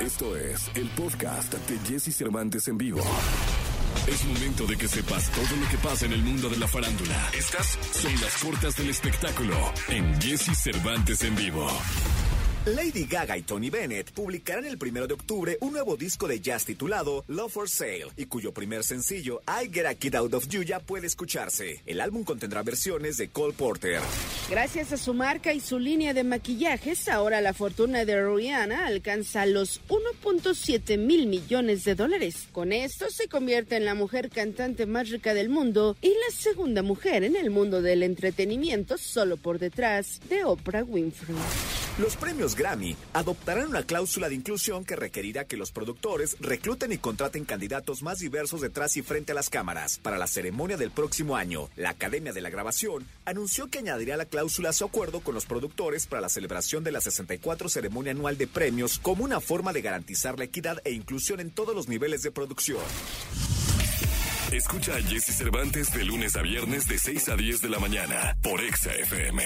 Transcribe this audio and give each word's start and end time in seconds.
Esto 0.00 0.34
es 0.34 0.70
el 0.76 0.88
podcast 0.90 1.52
de 1.52 1.78
Jesse 1.86 2.16
Cervantes 2.16 2.66
en 2.68 2.78
vivo. 2.78 3.00
Es 4.06 4.24
momento 4.24 4.64
de 4.66 4.78
que 4.78 4.88
sepas 4.88 5.30
todo 5.30 5.56
lo 5.60 5.68
que 5.68 5.76
pasa 5.76 6.06
en 6.06 6.12
el 6.12 6.22
mundo 6.22 6.48
de 6.48 6.56
la 6.56 6.66
farándula. 6.66 7.30
Estas 7.36 7.78
son 7.92 8.12
las 8.14 8.42
puertas 8.42 8.76
del 8.76 8.88
espectáculo 8.88 9.54
en 9.88 10.18
Jesse 10.18 10.56
Cervantes 10.56 11.22
en 11.22 11.36
vivo. 11.36 11.68
Lady 12.66 13.06
Gaga 13.06 13.38
y 13.38 13.42
Tony 13.42 13.70
Bennett 13.70 14.10
publicarán 14.10 14.66
el 14.66 14.76
primero 14.76 15.06
de 15.06 15.14
octubre 15.14 15.56
un 15.62 15.72
nuevo 15.72 15.96
disco 15.96 16.28
de 16.28 16.40
jazz 16.40 16.66
titulado 16.66 17.24
Love 17.26 17.50
for 17.50 17.70
Sale 17.70 18.08
y 18.18 18.26
cuyo 18.26 18.52
primer 18.52 18.84
sencillo 18.84 19.40
I 19.48 19.72
Get 19.72 19.86
a 19.86 19.94
Kid 19.94 20.14
Out 20.14 20.34
of 20.34 20.46
You 20.46 20.62
ya 20.62 20.78
puede 20.78 21.06
escucharse. 21.06 21.80
El 21.86 22.02
álbum 22.02 22.22
contendrá 22.22 22.62
versiones 22.62 23.16
de 23.16 23.30
Cole 23.30 23.54
Porter. 23.54 24.02
Gracias 24.50 24.92
a 24.92 24.98
su 24.98 25.14
marca 25.14 25.54
y 25.54 25.60
su 25.60 25.78
línea 25.78 26.12
de 26.12 26.22
maquillajes, 26.22 27.08
ahora 27.08 27.40
la 27.40 27.54
fortuna 27.54 28.04
de 28.04 28.22
Rihanna 28.22 28.86
alcanza 28.86 29.46
los 29.46 29.80
1.7 29.88 30.98
mil 30.98 31.28
millones 31.28 31.84
de 31.84 31.94
dólares. 31.94 32.46
Con 32.52 32.72
esto 32.72 33.08
se 33.08 33.26
convierte 33.28 33.76
en 33.76 33.86
la 33.86 33.94
mujer 33.94 34.28
cantante 34.28 34.84
más 34.84 35.08
rica 35.08 35.32
del 35.32 35.48
mundo 35.48 35.96
y 36.02 36.08
la 36.08 36.36
segunda 36.36 36.82
mujer 36.82 37.24
en 37.24 37.36
el 37.36 37.48
mundo 37.48 37.80
del 37.80 38.02
entretenimiento 38.02 38.98
solo 38.98 39.38
por 39.38 39.58
detrás 39.58 40.20
de 40.28 40.44
Oprah 40.44 40.84
Winfrey. 40.84 41.36
Los 42.00 42.16
premios 42.16 42.56
Grammy 42.56 42.96
adoptarán 43.12 43.68
una 43.68 43.82
cláusula 43.82 44.30
de 44.30 44.34
inclusión 44.34 44.86
que 44.86 44.96
requerirá 44.96 45.44
que 45.44 45.58
los 45.58 45.70
productores 45.70 46.34
recluten 46.40 46.92
y 46.92 46.98
contraten 46.98 47.44
candidatos 47.44 48.02
más 48.02 48.20
diversos 48.20 48.62
detrás 48.62 48.96
y 48.96 49.02
frente 49.02 49.32
a 49.32 49.34
las 49.34 49.50
cámaras. 49.50 49.98
Para 49.98 50.16
la 50.16 50.26
ceremonia 50.26 50.78
del 50.78 50.92
próximo 50.92 51.36
año, 51.36 51.68
la 51.76 51.90
Academia 51.90 52.32
de 52.32 52.40
la 52.40 52.48
Grabación 52.48 53.06
anunció 53.26 53.66
que 53.66 53.80
añadiría 53.80 54.16
la 54.16 54.24
cláusula 54.24 54.70
a 54.70 54.72
su 54.72 54.86
acuerdo 54.86 55.20
con 55.20 55.34
los 55.34 55.44
productores 55.44 56.06
para 56.06 56.22
la 56.22 56.30
celebración 56.30 56.84
de 56.84 56.92
la 56.92 57.02
64 57.02 57.68
ceremonia 57.68 58.12
anual 58.12 58.38
de 58.38 58.46
premios 58.46 58.98
como 58.98 59.22
una 59.22 59.40
forma 59.40 59.74
de 59.74 59.82
garantizar 59.82 60.38
la 60.38 60.46
equidad 60.46 60.80
e 60.84 60.92
inclusión 60.92 61.38
en 61.38 61.50
todos 61.50 61.74
los 61.74 61.88
niveles 61.88 62.22
de 62.22 62.30
producción. 62.30 62.80
Escucha 64.52 64.96
a 64.96 65.02
Jesse 65.02 65.36
Cervantes 65.36 65.92
de 65.92 66.04
lunes 66.04 66.34
a 66.34 66.40
viernes 66.40 66.88
de 66.88 66.98
6 66.98 67.28
a 67.28 67.36
10 67.36 67.60
de 67.60 67.68
la 67.68 67.78
mañana 67.78 68.38
por 68.42 68.62
Exa 68.62 68.94
FM. 68.94 69.44